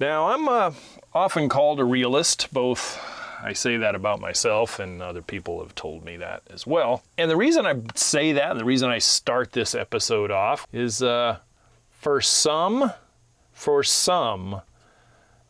[0.00, 0.72] Now, I'm uh,
[1.12, 3.00] often called a realist, both
[3.42, 7.04] I say that about myself, and other people have told me that as well.
[7.16, 11.02] And the reason I say that, and the reason I start this episode off, is
[11.02, 11.38] uh,
[11.90, 12.92] for some,
[13.52, 14.62] for some,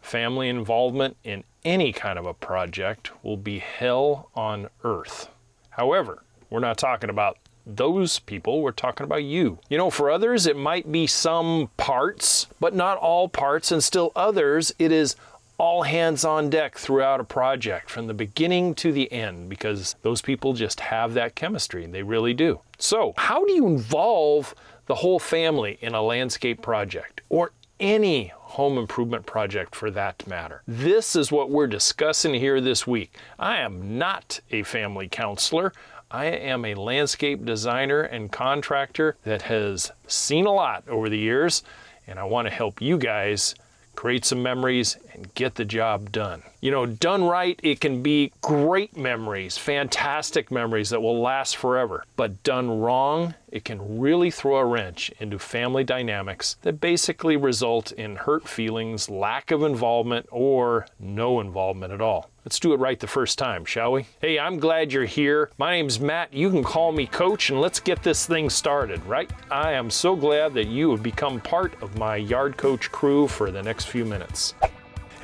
[0.02, 5.28] family involvement in any kind of a project will be hell on earth.
[5.70, 9.58] However, we're not talking about those people, we're talking about you.
[9.68, 14.12] You know, for others, it might be some parts, but not all parts, and still
[14.14, 15.16] others, it is
[15.56, 20.20] all hands on deck throughout a project from the beginning to the end because those
[20.20, 21.84] people just have that chemistry.
[21.84, 22.60] And they really do.
[22.78, 24.54] So, how do you involve
[24.86, 30.62] the whole family in a landscape project or any home improvement project for that matter.
[30.66, 33.16] This is what we're discussing here this week.
[33.36, 35.72] I am not a family counselor.
[36.10, 41.62] I am a landscape designer and contractor that has seen a lot over the years,
[42.06, 43.54] and I want to help you guys
[43.94, 46.42] create some memories, and get the job done.
[46.64, 52.06] You know, done right, it can be great memories, fantastic memories that will last forever.
[52.16, 57.92] But done wrong, it can really throw a wrench into family dynamics that basically result
[57.92, 62.30] in hurt feelings, lack of involvement, or no involvement at all.
[62.46, 64.06] Let's do it right the first time, shall we?
[64.22, 65.50] Hey, I'm glad you're here.
[65.58, 66.32] My name's Matt.
[66.32, 69.30] You can call me Coach, and let's get this thing started, right?
[69.50, 73.50] I am so glad that you have become part of my Yard Coach crew for
[73.50, 74.54] the next few minutes.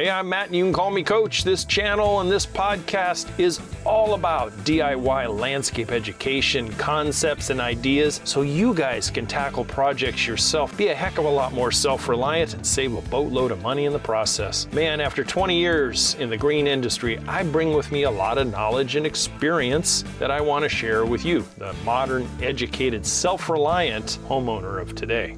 [0.01, 1.45] Hey, I'm Matt, and you can call me Coach.
[1.45, 8.41] This channel and this podcast is all about DIY landscape education, concepts, and ideas so
[8.41, 12.55] you guys can tackle projects yourself, be a heck of a lot more self reliant,
[12.55, 14.67] and save a boatload of money in the process.
[14.73, 18.51] Man, after 20 years in the green industry, I bring with me a lot of
[18.51, 24.19] knowledge and experience that I want to share with you, the modern, educated, self reliant
[24.27, 25.37] homeowner of today.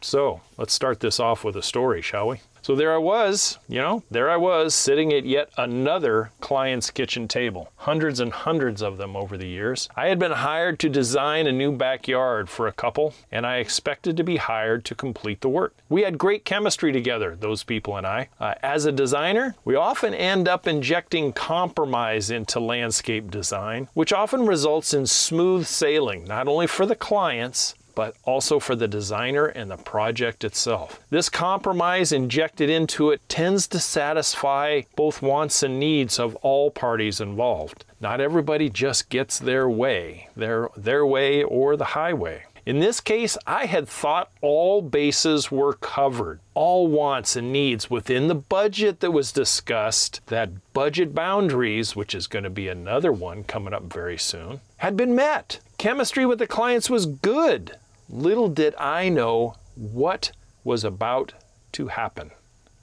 [0.00, 2.38] So, let's start this off with a story, shall we?
[2.62, 7.26] So there I was, you know, there I was sitting at yet another client's kitchen
[7.26, 9.88] table, hundreds and hundreds of them over the years.
[9.96, 14.16] I had been hired to design a new backyard for a couple, and I expected
[14.16, 15.74] to be hired to complete the work.
[15.88, 18.28] We had great chemistry together, those people and I.
[18.38, 24.46] Uh, as a designer, we often end up injecting compromise into landscape design, which often
[24.46, 29.70] results in smooth sailing, not only for the clients, but also for the designer and
[29.70, 31.00] the project itself.
[31.10, 37.20] This compromise injected into it tends to satisfy both wants and needs of all parties
[37.20, 37.84] involved.
[38.00, 42.44] Not everybody just gets their way, their, their way or the highway.
[42.66, 48.28] In this case, I had thought all bases were covered, all wants and needs within
[48.28, 53.44] the budget that was discussed, that budget boundaries, which is going to be another one
[53.44, 55.58] coming up very soon, had been met.
[55.80, 57.78] Chemistry with the clients was good.
[58.10, 60.30] Little did I know what
[60.62, 61.32] was about
[61.72, 62.32] to happen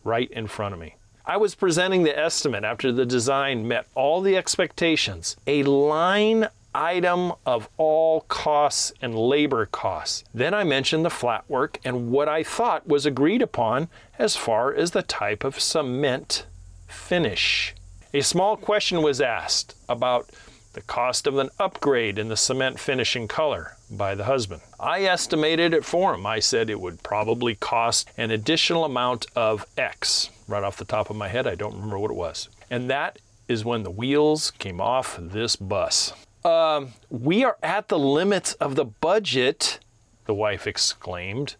[0.03, 0.95] right in front of me.
[1.23, 7.33] I was presenting the estimate after the design met all the expectations, a line item
[7.45, 10.23] of all costs and labor costs.
[10.33, 14.73] Then I mentioned the flat work and what I thought was agreed upon as far
[14.73, 16.47] as the type of cement
[16.87, 17.75] finish.
[18.11, 20.31] A small question was asked about
[20.77, 24.61] the cost of an upgrade in the cement finishing color by the husband.
[24.79, 26.23] I estimated it for him.
[26.27, 30.29] I said it would probably cost an additional amount of X.
[30.47, 32.47] Right off the top of my head, I don't remember what it was.
[32.69, 33.17] And that
[33.47, 36.13] is when the wheels came off this bus.
[36.45, 39.79] Um, we are at the limits of the budget,
[40.27, 41.55] the wife exclaimed.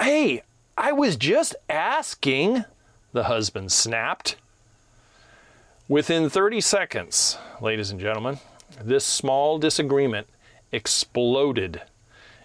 [0.00, 0.42] Hey,
[0.76, 2.64] I was just asking,
[3.12, 4.34] the husband snapped.
[5.88, 8.40] Within 30 seconds, ladies and gentlemen,
[8.82, 10.26] this small disagreement
[10.72, 11.82] exploded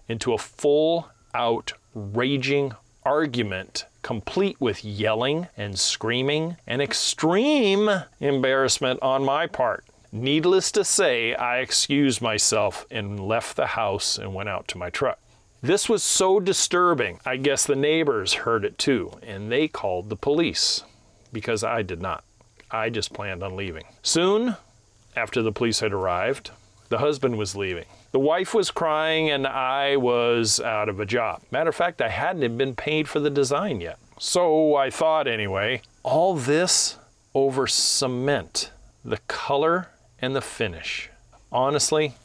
[0.07, 2.73] into a full out raging
[3.03, 7.89] argument complete with yelling and screaming and extreme
[8.19, 9.85] embarrassment on my part.
[10.11, 14.89] Needless to say, I excused myself and left the house and went out to my
[14.89, 15.19] truck.
[15.61, 20.15] This was so disturbing, I guess the neighbors heard it too, and they called the
[20.15, 20.83] police
[21.31, 22.23] because I did not.
[22.71, 23.85] I just planned on leaving.
[24.01, 24.55] Soon,
[25.15, 26.51] after the police had arrived,
[26.89, 27.85] the husband was leaving.
[28.11, 31.41] The wife was crying, and I was out of a job.
[31.49, 33.97] Matter of fact, I hadn't even been paid for the design yet.
[34.19, 36.97] So I thought, anyway, all this
[37.33, 38.71] over cement,
[39.03, 39.89] the color
[40.21, 41.09] and the finish.
[41.51, 42.15] Honestly,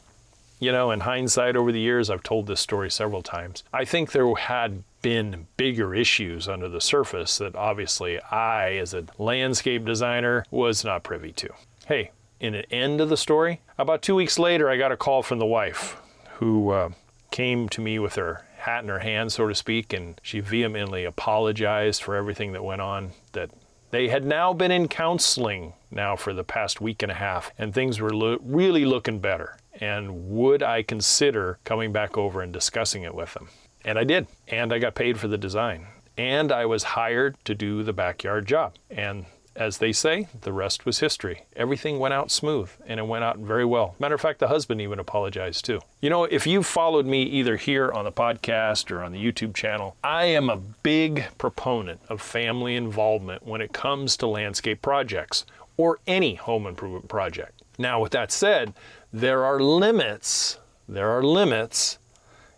[0.59, 3.63] you know, in hindsight over the years, I've told this story several times.
[3.71, 9.05] I think there had been bigger issues under the surface that obviously I, as a
[9.17, 11.49] landscape designer, was not privy to.
[11.85, 15.23] Hey, in an end of the story, about two weeks later, I got a call
[15.23, 15.97] from the wife
[16.35, 16.89] who uh,
[17.31, 21.05] came to me with her hat in her hand, so to speak, and she vehemently
[21.05, 23.11] apologized for everything that went on.
[23.31, 23.51] That
[23.91, 27.73] they had now been in counseling now for the past week and a half, and
[27.73, 29.57] things were lo- really looking better.
[29.79, 33.49] And would I consider coming back over and discussing it with them?
[33.85, 34.27] And I did.
[34.47, 35.87] And I got paid for the design.
[36.17, 38.73] And I was hired to do the backyard job.
[38.89, 39.25] And
[39.57, 41.43] as they say, the rest was history.
[41.55, 43.95] Everything went out smooth and it went out very well.
[43.99, 45.81] Matter of fact, the husband even apologized too.
[45.99, 49.55] You know, if you've followed me either here on the podcast or on the YouTube
[49.55, 55.45] channel, I am a big proponent of family involvement when it comes to landscape projects
[55.75, 57.61] or any home improvement project.
[57.77, 58.73] Now, with that said,
[59.11, 60.57] there are limits.
[60.87, 61.99] There are limits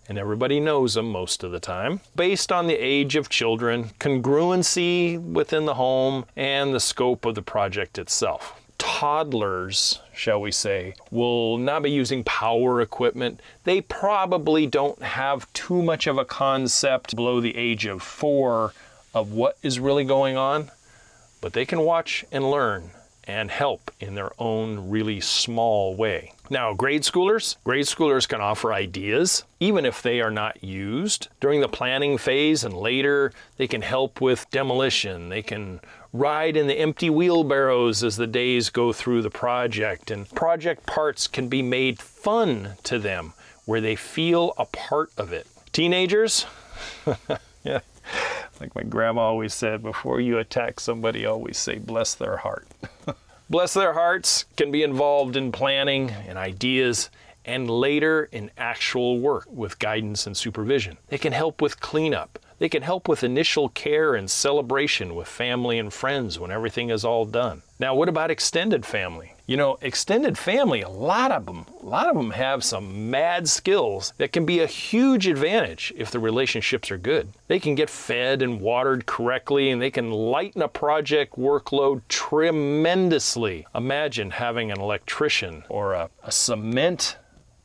[0.10, 5.22] and everybody knows them most of the time, based on the age of children, congruency
[5.22, 8.60] within the home, and the scope of the project itself.
[8.80, 13.40] Toddlers, shall we say, will not be using power equipment.
[13.66, 18.74] They probably don't have too much of a concept below the age of four
[19.14, 20.72] of what is really going on,
[21.40, 22.92] but they can watch and learn
[23.30, 26.34] and help in their own really small way.
[26.50, 31.28] Now, grade schoolers, grade schoolers can offer ideas, even if they are not used.
[31.40, 35.30] During the planning phase and later, they can help with demolition.
[35.30, 35.80] They can
[36.12, 41.28] ride in the empty wheelbarrows as the days go through the project, and project parts
[41.28, 43.34] can be made fun to them
[43.66, 45.46] where they feel a part of it.
[45.72, 46.48] Teenagers,
[47.64, 47.82] yeah,
[48.60, 52.68] like my grandma always said, before you attack somebody, always say, bless their heart.
[53.50, 57.10] bless their hearts can be involved in planning and ideas
[57.46, 60.98] and later in actual work with guidance and supervision.
[61.08, 62.38] They can help with cleanup.
[62.60, 67.06] They can help with initial care and celebration with family and friends when everything is
[67.06, 67.64] all done.
[67.80, 69.34] Now, what about extended family?
[69.48, 73.48] You know, extended family, a lot of them, a lot of them have some mad
[73.48, 77.30] skills that can be a huge advantage if the relationships are good.
[77.48, 83.66] They can get fed and watered correctly and they can lighten a project workload tremendously.
[83.74, 87.16] Imagine having an electrician or a, a cement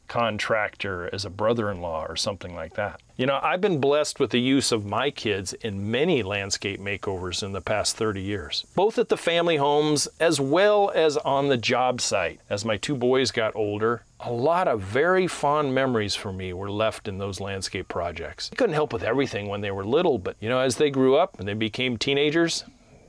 [0.08, 3.00] contractor as a brother in law or something like that.
[3.16, 7.42] You know, I've been blessed with the use of my kids in many landscape makeovers
[7.42, 11.56] in the past 30 years, both at the family homes as well as on the
[11.56, 12.40] job site.
[12.50, 16.70] As my two boys got older, a lot of very fond memories for me were
[16.70, 18.50] left in those landscape projects.
[18.52, 21.16] I couldn't help with everything when they were little, but you know, as they grew
[21.16, 22.64] up and they became teenagers,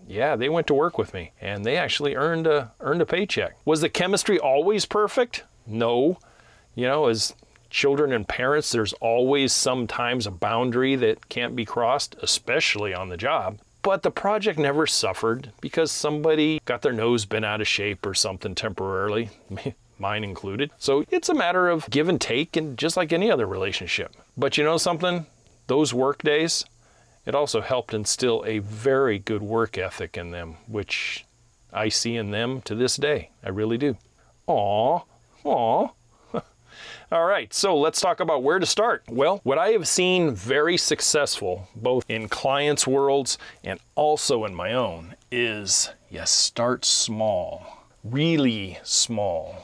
[0.08, 3.56] yeah, they went to work with me and they actually earned a earned a paycheck.
[3.66, 5.44] Was the chemistry always perfect?
[5.66, 6.20] No.
[6.76, 7.34] You know, as
[7.70, 13.18] children and parents, there's always sometimes a boundary that can't be crossed, especially on the
[13.18, 13.60] job.
[13.82, 18.14] But the project never suffered because somebody got their nose bent out of shape or
[18.14, 19.30] something temporarily,
[20.00, 20.72] mine included.
[20.80, 24.16] So it's a matter of give and take, and just like any other relationship.
[24.36, 25.28] But you know something?
[25.68, 26.66] Those work days,
[27.26, 31.26] it also helped instill a very good work ethic in them, which
[31.72, 33.30] I see in them to this day.
[33.44, 33.98] I really do.
[34.48, 35.02] Aw,
[35.44, 35.88] aw.
[37.12, 39.04] All right, so let's talk about where to start.
[39.08, 44.74] Well, what I have seen very successful, both in clients' worlds and also in my
[44.74, 49.56] own, is you start small, really small.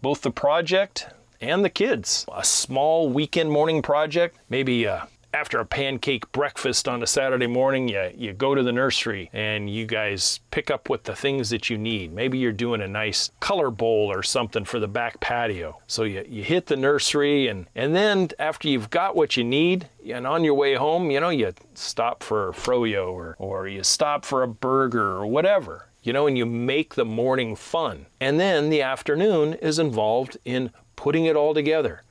[0.00, 1.08] Both the project
[1.42, 2.24] and the kids.
[2.32, 7.88] A small weekend morning project, maybe a after a pancake breakfast on a Saturday morning,
[7.88, 11.68] you, you go to the nursery and you guys pick up with the things that
[11.68, 12.12] you need.
[12.12, 15.80] Maybe you're doing a nice color bowl or something for the back patio.
[15.86, 19.88] So you, you hit the nursery and, and then after you've got what you need
[20.10, 23.82] and on your way home, you know, you stop for a froyo or, or you
[23.82, 28.06] stop for a burger or whatever you know, and you make the morning fun.
[28.18, 32.02] And then the afternoon is involved in putting it all together,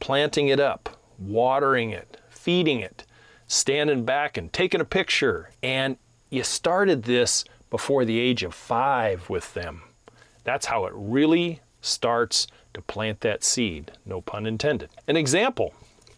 [0.00, 3.04] planting it up, watering it, feeding it,
[3.46, 5.50] standing back and taking a picture.
[5.62, 5.96] And
[6.28, 9.82] you started this before the age of five with them.
[10.42, 14.90] That's how it really starts to plant that seed, no pun intended.
[15.06, 15.72] An example.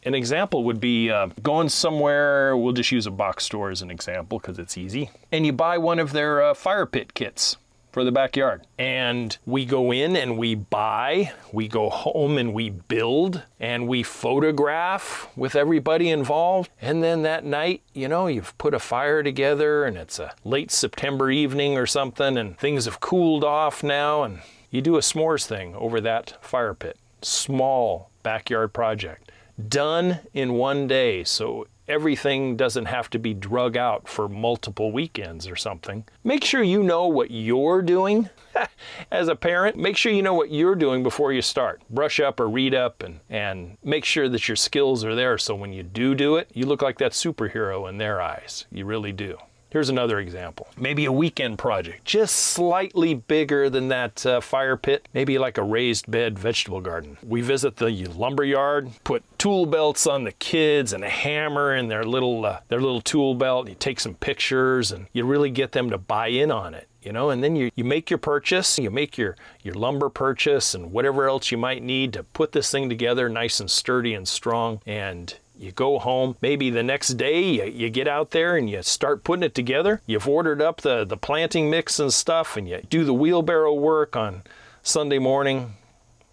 [0.04, 3.90] An example would be uh, going somewhere, we'll just use a box store as an
[3.90, 7.56] example because it's easy, and you buy one of their uh, fire pit kits
[7.94, 8.66] for the backyard.
[8.76, 14.02] And we go in and we buy, we go home and we build, and we
[14.02, 16.72] photograph with everybody involved.
[16.82, 20.72] And then that night, you know, you've put a fire together and it's a late
[20.72, 24.40] September evening or something, and things have cooled off now, and
[24.72, 26.98] you do a s'mores thing over that fire pit.
[27.22, 29.30] Small backyard project.
[29.68, 31.22] Done in one day.
[31.22, 36.04] So everything doesn't have to be drug out for multiple weekends or something.
[36.22, 38.28] Make sure you know what you're doing
[39.10, 39.76] as a parent.
[39.76, 41.82] Make sure you know what you're doing before you start.
[41.90, 45.54] Brush up or read up and, and make sure that your skills are there so
[45.54, 48.66] when you do do it, you look like that superhero in their eyes.
[48.70, 49.38] You really do.
[49.74, 50.68] Here's another example.
[50.76, 55.64] Maybe a weekend project, just slightly bigger than that uh, fire pit, maybe like a
[55.64, 57.16] raised bed vegetable garden.
[57.26, 61.88] We visit the lumber yard, put tool belts on the kids and a hammer in
[61.88, 63.68] their little uh, their little tool belt.
[63.68, 67.12] You take some pictures and you really get them to buy in on it you
[67.12, 70.90] know and then you, you make your purchase you make your your lumber purchase and
[70.90, 74.80] whatever else you might need to put this thing together nice and sturdy and strong
[74.86, 78.82] and you go home, maybe the next day you, you, get out there and you
[78.82, 80.00] start putting it together.
[80.06, 84.16] You've ordered up the, the planting mix and stuff, and you do the wheelbarrow work
[84.16, 84.42] on
[84.82, 85.75] Sunday morning.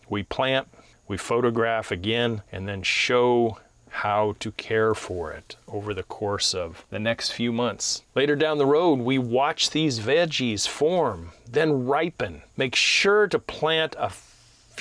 [0.09, 0.67] We plant,
[1.07, 3.57] we photograph again, and then show
[3.91, 8.03] how to care for it over the course of the next few months.
[8.15, 12.41] Later down the road, we watch these veggies form, then ripen.
[12.55, 14.09] Make sure to plant a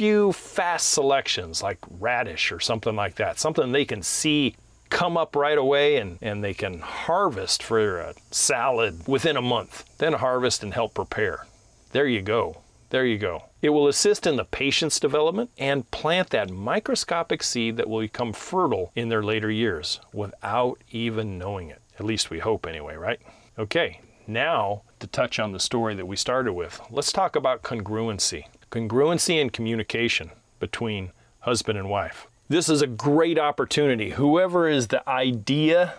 [0.00, 4.56] few fast selections like radish or something like that, something they can see
[4.88, 9.84] come up right away and, and they can harvest for a salad within a month,
[9.98, 11.46] then harvest and help prepare.
[11.92, 12.62] There you go.
[12.88, 13.44] There you go.
[13.60, 18.32] It will assist in the patient's development and plant that microscopic seed that will become
[18.32, 21.82] fertile in their later years without even knowing it.
[21.98, 23.20] At least we hope, anyway, right?
[23.58, 28.46] Okay, now to touch on the story that we started with, let's talk about congruency
[28.70, 31.10] congruency and communication between
[31.40, 32.26] husband and wife.
[32.48, 34.10] This is a great opportunity.
[34.10, 35.94] Whoever is the idea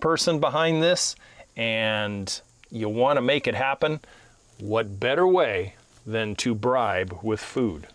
[0.00, 1.14] person behind this
[1.56, 4.00] and you want to make it happen,
[4.58, 5.74] what better way
[6.06, 7.86] than to bribe with food?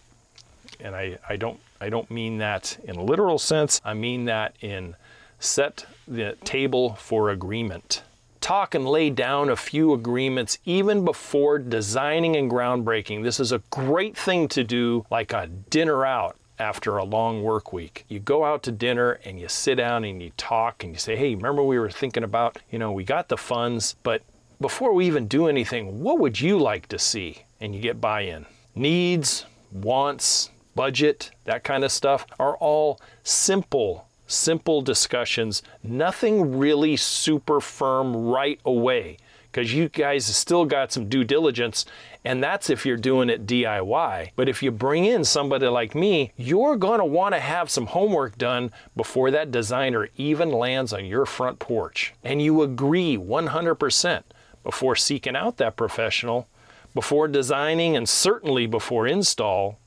[0.80, 3.82] And I, I don't I don't mean that in a literal sense.
[3.86, 4.96] I mean that in
[5.40, 8.02] set the table for agreement
[8.48, 13.22] talk and lay down a few agreements even before designing and groundbreaking.
[13.22, 17.74] This is a great thing to do, like a dinner out after a long work
[17.74, 18.06] week.
[18.08, 21.18] You go out to dinner and you sit down and you talk and you say,
[21.18, 24.22] hey, remember we were thinking about, you know, we got the funds, but
[24.62, 27.44] before we even do anything, what would you like to see?
[27.60, 28.46] And you get buy in.
[28.76, 37.60] Needs, wants, budget, that kind of stuff are all simple simple discussions, nothing really super
[37.60, 39.18] firm right away
[39.58, 41.84] because you guys still got some due diligence,
[42.24, 44.30] and that's if you're doing it DIY.
[44.36, 47.88] But if you bring in somebody like me, you're going to want to have some
[47.88, 52.14] homework done before that designer even lands on your front porch.
[52.24, 54.24] And you agree 100%
[54.64, 56.48] before seeking out that professional,
[56.94, 59.80] before designing, and certainly before install,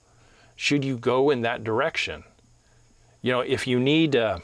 [0.56, 2.24] should you go in that direction.
[3.22, 4.38] You know, if you need uh,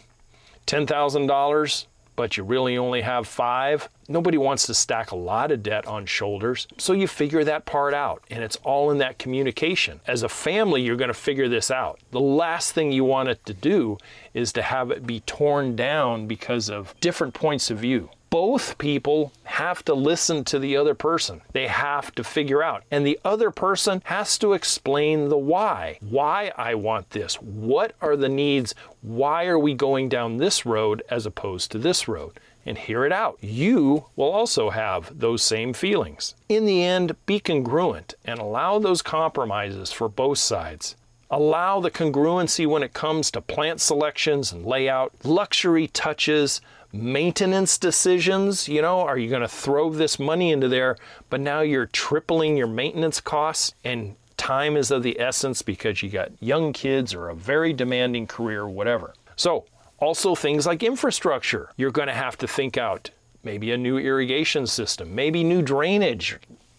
[0.67, 5.87] $10,000, but you really only have five, nobody wants to stack a lot of debt
[5.87, 6.67] on shoulders.
[6.79, 10.01] So you figure that part out, and it's all in that communication.
[10.07, 12.01] As a family, you're going to figure this out.
[12.11, 13.99] The last thing you want it to do
[14.35, 19.33] is to have it be torn down because of different points of view both people
[19.45, 21.41] have to listen to the other person.
[21.53, 22.85] They have to figure out.
[22.91, 25.99] And the other person has to explain the why.
[26.03, 27.37] Why I want this.
[27.37, 28.75] What are the needs?
[29.01, 32.39] Why are we going down this road as opposed to this road?
[32.67, 33.39] And hear it out.
[33.41, 36.35] You will also have those same feelings.
[36.47, 40.95] In the end, be congruent and allow those compromises for both sides.
[41.31, 46.61] Allow the congruency when it comes to plant selections and layout, luxury touches,
[46.93, 48.69] maintenance decisions.
[48.69, 50.97] You know, are you going to throw this money into there,
[51.31, 56.11] but now you're tripling your maintenance costs and time is of the essence because you
[56.11, 59.15] got young kids or a very demanding career, whatever.
[59.37, 59.65] So,
[59.99, 61.71] also things like infrastructure.
[61.77, 63.11] You're going to have to think out
[63.43, 66.39] maybe a new irrigation system, maybe new drainage.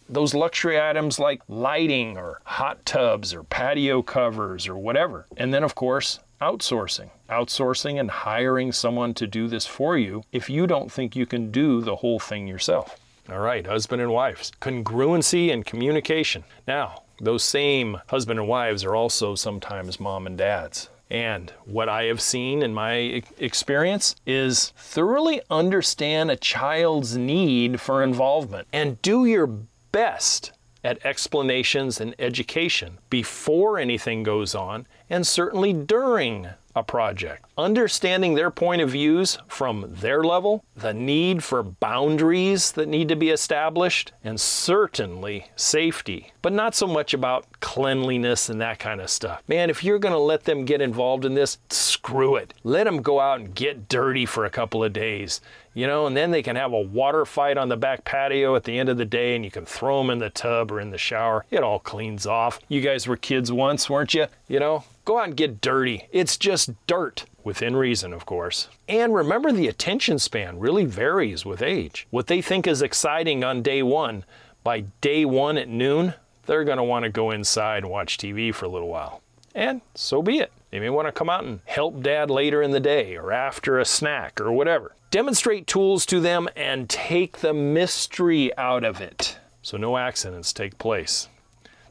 [0.09, 5.25] Those luxury items like lighting or hot tubs or patio covers or whatever.
[5.35, 7.09] And then, of course, outsourcing.
[7.29, 11.51] Outsourcing and hiring someone to do this for you if you don't think you can
[11.51, 12.99] do the whole thing yourself.
[13.29, 16.45] All right, husband and wives, congruency and communication.
[16.67, 20.89] Now, those same husband and wives are also sometimes mom and dads.
[21.09, 28.03] And what I have seen in my experience is thoroughly understand a child's need for
[28.03, 29.47] involvement and do your
[29.91, 30.51] best
[30.87, 37.43] at explanations and education before anything goes on, and certainly during a project.
[37.57, 43.17] Understanding their point of views from their level, the need for boundaries that need to
[43.17, 49.09] be established, and certainly safety, but not so much about cleanliness and that kind of
[49.09, 49.41] stuff.
[49.47, 52.53] Man, if you're going to let them get involved in this, screw it.
[52.63, 55.41] Let them go out and get dirty for a couple of days
[55.77, 58.63] you know, and then they can have a water fight on the back patio at
[58.63, 60.89] the end of the day and you can throw them in the tub or in
[60.89, 61.45] the shower.
[61.51, 62.59] It all cleans off.
[62.67, 64.25] You guys were kids once, weren't you?
[64.47, 66.07] You know, go out and get dirty.
[66.11, 67.25] It's just dirt.
[67.43, 68.69] Within reason, of course.
[68.89, 72.07] And remember, the attention span really varies with age.
[72.09, 74.25] What they think is exciting on day one,
[74.63, 76.15] by day one at noon,
[76.47, 79.21] they're going to want to go inside and watch TV for a little while.
[79.53, 80.51] And so be it.
[80.71, 83.79] They may want to come out and help dad later in the day or after
[83.79, 84.95] a snack or whatever.
[85.11, 90.77] Demonstrate tools to them and take the mystery out of it so no accidents take
[90.77, 91.27] place.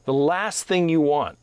[0.06, 1.36] The last thing you want,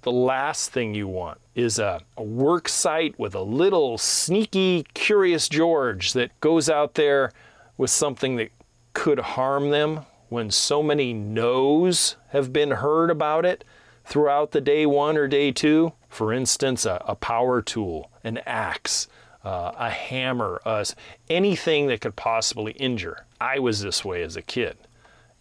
[0.00, 5.50] the last thing you want is a, a, work site with a little sneaky, curious
[5.50, 7.30] George that goes out there
[7.76, 8.52] with something that
[8.94, 13.62] could harm them when so many no's have been heard about it
[14.06, 15.92] throughout the day one or day two.
[16.16, 19.06] For instance, a, a power tool, an axe,
[19.44, 20.94] uh, a hammer, us,
[21.28, 23.26] anything that could possibly injure.
[23.38, 24.78] I was this way as a kid.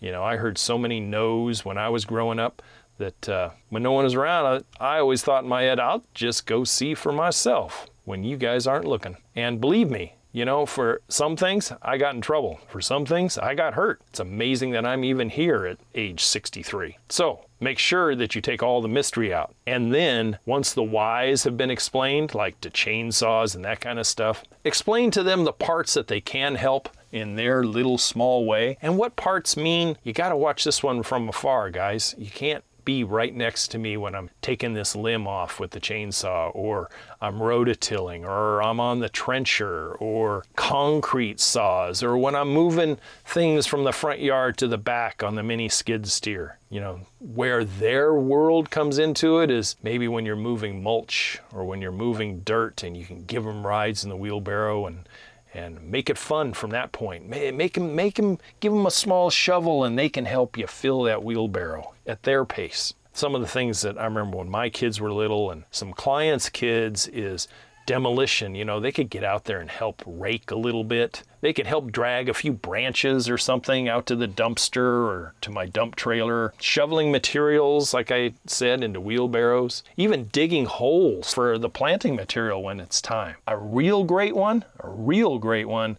[0.01, 2.62] You know, I heard so many no's when I was growing up
[2.98, 6.03] that uh, when no one was around, I, I always thought in my head, I'll
[6.13, 9.15] just go see for myself when you guys aren't looking.
[9.34, 12.60] And believe me, you know, for some things, I got in trouble.
[12.68, 14.01] For some things, I got hurt.
[14.10, 16.98] It's amazing that I'm even here at age 63.
[17.08, 19.56] So make sure that you take all the mystery out.
[19.65, 24.06] And then, once the whys have been explained, like to chainsaws and that kind of
[24.06, 28.77] stuff, explain to them the parts that they can help in their little small way.
[28.82, 32.13] And what parts mean, you got to watch this one from afar, guys.
[32.18, 35.80] You can't be right next to me when I'm taking this limb off with the
[35.80, 36.89] chainsaw, or
[37.20, 43.65] I'm rototilling, or I'm on the trencher, or concrete saws, or when I'm moving things
[43.65, 46.60] from the front yard to the back on the mini skid steer.
[46.70, 51.63] You know, where their world comes into it is maybe when you're moving mulch or
[51.63, 55.08] when you're moving dirt and you can give them rides in the wheelbarrow and
[55.56, 57.28] and make it fun from that point.
[57.28, 61.04] Make them, make them, give them a small shovel and they can help you fill
[61.04, 62.94] that wheelbarrow at their pace.
[63.14, 66.50] Some of the things that I remember when my kids were little and some clients'
[66.50, 67.48] kids is
[67.86, 71.24] demolition, you know, they could get out there and help rake a little bit.
[71.42, 75.51] They could help drag a few branches or something out to the dumpster or to
[75.51, 76.54] my dump trailer.
[76.60, 79.83] Shoveling materials, like I said, into wheelbarrows.
[79.98, 83.36] Even digging holes for the planting material when it's time.
[83.48, 85.98] A real great one, a real great one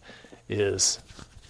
[0.49, 0.99] is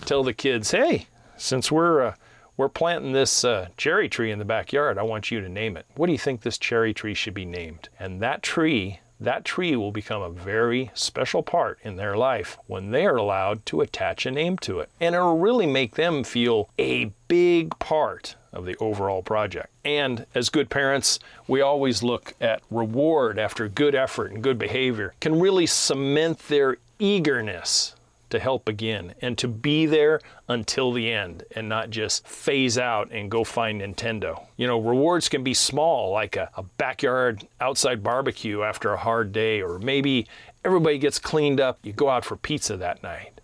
[0.06, 1.08] tell the kids, hey,
[1.38, 2.16] since we're uh,
[2.58, 4.98] we're planting this uh, cherry tree in the backyard.
[4.98, 5.86] I want you to name it.
[5.96, 7.90] What do you think this cherry tree should be named?
[8.00, 12.92] And that tree that tree will become a very special part in their life when
[12.92, 14.90] they are allowed to attach a name to it.
[15.00, 19.70] And it'll really make them feel a big part of the overall project.
[19.84, 25.14] And as good parents, we always look at reward after good effort and good behavior
[25.20, 27.96] can really cement their eagerness
[28.30, 33.12] to help again and to be there until the end and not just phase out
[33.12, 34.46] and go find Nintendo.
[34.58, 39.32] You know, rewards can be small, like a, a, backyard outside barbecue after a hard
[39.32, 40.28] day, or maybe
[40.66, 43.40] everybody gets cleaned up, you go out for pizza that night.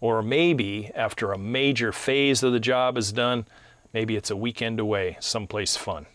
[0.00, 3.46] Or maybe after a major phase of the job is done,
[3.92, 6.06] maybe it's a weekend away, someplace fun.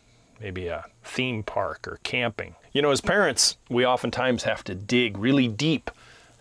[0.41, 2.55] Maybe a theme park or camping.
[2.73, 5.89] You know, as parents, we oftentimes have to dig really deep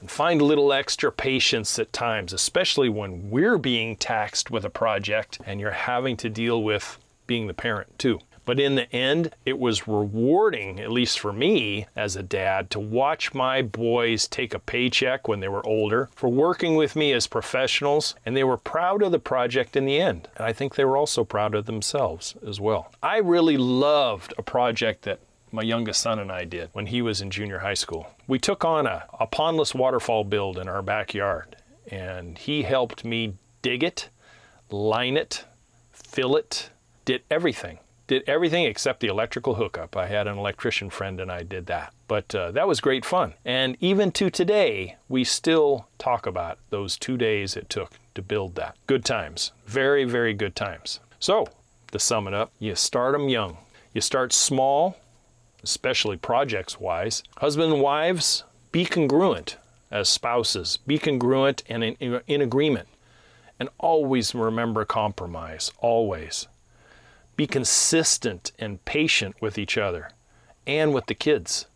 [0.00, 4.70] and find a little extra patience at times, especially when we're being taxed with a
[4.70, 8.20] project and you're having to deal with being the parent too.
[8.46, 12.78] But in the end, it was rewarding, at least for me as a dad, to
[12.78, 17.26] watch my boys take a paycheck when they were older for working with me as
[17.26, 20.28] professionals, and they were proud of the project in the end.
[20.36, 22.92] And I think they were also proud of themselves as well.
[23.02, 25.18] I really loved a project that
[25.52, 28.08] my youngest son and I did when he was in junior high school.
[28.26, 31.56] We took on a, a pondless waterfall build in our backyard,
[31.90, 34.08] and he helped me dig it,
[34.70, 35.44] line it,
[35.92, 36.70] fill it,
[37.04, 37.78] did everything.
[38.06, 39.96] Did everything except the electrical hookup.
[39.96, 41.92] I had an electrician friend and I did that.
[42.06, 43.34] But uh, that was great fun.
[43.44, 48.54] And even to today, we still talk about those two days it took to build
[48.54, 48.76] that.
[48.86, 49.50] Good times.
[49.66, 51.00] Very, very good times.
[51.18, 51.48] So,
[51.90, 53.56] to sum it up, you start them young.
[53.92, 54.96] You start small
[55.66, 57.24] especially projects wise.
[57.38, 59.56] Husband and wives, be congruent
[59.90, 62.88] as spouses, be congruent and in, in agreement.
[63.58, 66.46] And always remember compromise, always.
[67.34, 70.10] Be consistent and patient with each other
[70.68, 71.66] and with the kids.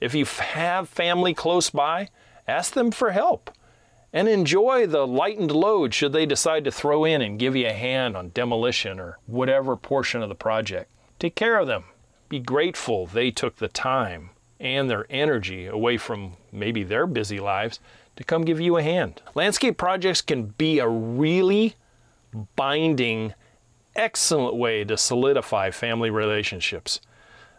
[0.00, 2.08] If you have family close by,
[2.48, 3.52] ask them for help
[4.12, 7.72] and enjoy the lightened load should they decide to throw in and give you a
[7.72, 10.90] hand on demolition or whatever portion of the project.
[11.18, 11.84] Take care of them.
[12.28, 17.78] Be grateful they took the time and their energy away from maybe their busy lives
[18.16, 19.22] to come give you a hand.
[19.34, 21.76] Landscape projects can be a really
[22.56, 23.34] binding,
[23.94, 27.00] excellent way to solidify family relationships.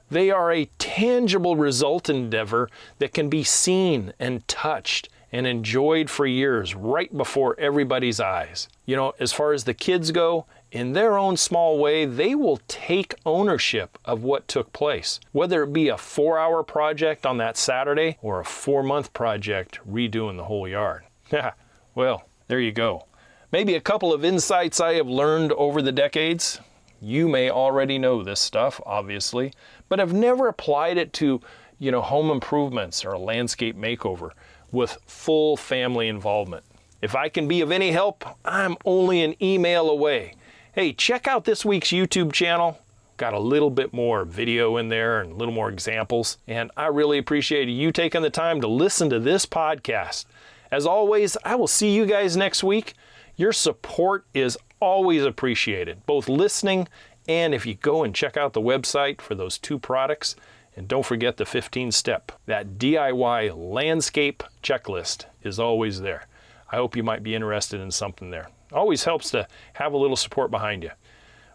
[0.10, 6.26] They are a tangible result endeavor that can be seen and touched and enjoyed for
[6.26, 8.70] years right before everybody's eyes.
[8.86, 10.46] You know, as far as the kids go,
[10.78, 15.20] in their own small way, they will take ownership of what took place.
[15.32, 19.80] Whether it be a four hour project on that Saturday or a four month project
[19.90, 21.04] redoing the whole yard.
[21.96, 23.08] well, there you go.
[23.52, 26.60] Maybe a couple of insights I have learned over the decades.
[27.02, 29.54] You may already know this stuff, obviously,
[29.90, 31.42] but have never applied it to,
[31.80, 34.32] you know, home improvements or a landscape makeover
[34.72, 36.64] with full family involvement.
[37.02, 40.34] If I can be of any help, I'm only an email away.
[40.78, 42.78] Hey, check out this week's YouTube channel.
[43.18, 46.38] Got a little bit more video in there and a little more examples.
[46.48, 50.26] And I really appreciate you taking the time to listen to this podcast.
[50.70, 52.94] As always, I will see you guys next week.
[53.38, 56.88] Your support is always appreciated, both listening
[57.28, 60.36] and if you go and check out the website for those two products.
[60.76, 62.34] And don't forget the 15 step.
[62.46, 66.28] That DIY landscape checklist is always there.
[66.72, 68.50] I hope you might be interested in something there.
[68.72, 70.92] Always helps to have a little support behind you.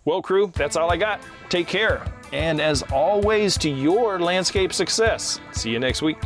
[0.05, 1.21] Well, crew, that's all I got.
[1.49, 2.03] Take care.
[2.33, 5.39] And as always, to your landscape success.
[5.53, 6.19] See you next week.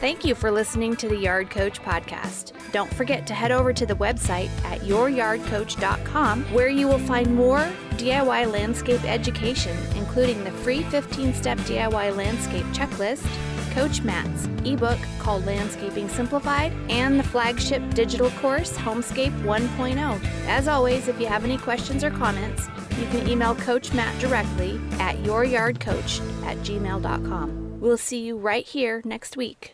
[0.00, 2.52] Thank you for listening to the Yard Coach podcast.
[2.72, 7.70] Don't forget to head over to the website at youryardcoach.com where you will find more
[7.92, 13.26] DIY landscape education, including the free 15 step DIY landscape checklist
[13.74, 20.24] Coach Matt's ebook called Landscaping Simplified, and the flagship digital course, Homescape 1.0.
[20.46, 22.68] As always, if you have any questions or comments,
[23.00, 27.80] you can email Coach Matt directly at youryardcoach at gmail.com.
[27.80, 29.73] We'll see you right here next week.